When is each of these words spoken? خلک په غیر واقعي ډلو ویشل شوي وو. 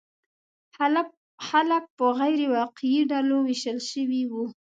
خلک 1.47 1.83
په 1.97 2.05
غیر 2.19 2.39
واقعي 2.57 3.01
ډلو 3.11 3.37
ویشل 3.47 3.79
شوي 3.91 4.21
وو. 4.31 4.45